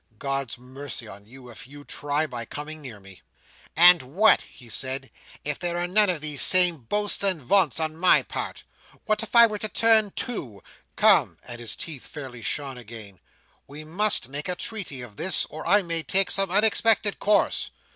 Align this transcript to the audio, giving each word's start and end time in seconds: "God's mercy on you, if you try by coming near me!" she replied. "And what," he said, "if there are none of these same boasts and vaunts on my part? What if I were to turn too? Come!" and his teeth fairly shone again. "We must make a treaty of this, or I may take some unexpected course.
"God's 0.17 0.57
mercy 0.57 1.07
on 1.07 1.27
you, 1.27 1.49
if 1.51 1.67
you 1.67 1.83
try 1.85 2.25
by 2.25 2.43
coming 2.43 2.81
near 2.81 2.99
me!" 2.99 3.11
she 3.11 3.13
replied. 3.13 3.71
"And 3.91 4.01
what," 4.01 4.41
he 4.41 4.67
said, 4.67 5.11
"if 5.43 5.59
there 5.59 5.77
are 5.77 5.85
none 5.85 6.09
of 6.09 6.21
these 6.21 6.41
same 6.41 6.77
boasts 6.77 7.23
and 7.23 7.39
vaunts 7.39 7.79
on 7.79 7.95
my 7.95 8.23
part? 8.23 8.63
What 9.05 9.21
if 9.21 9.35
I 9.35 9.45
were 9.45 9.59
to 9.59 9.69
turn 9.69 10.09
too? 10.15 10.63
Come!" 10.95 11.37
and 11.43 11.61
his 11.61 11.75
teeth 11.75 12.07
fairly 12.07 12.41
shone 12.41 12.79
again. 12.79 13.19
"We 13.67 13.83
must 13.83 14.27
make 14.27 14.49
a 14.49 14.55
treaty 14.55 15.03
of 15.03 15.17
this, 15.17 15.45
or 15.51 15.67
I 15.67 15.83
may 15.83 16.01
take 16.01 16.31
some 16.31 16.49
unexpected 16.49 17.19
course. 17.19 17.69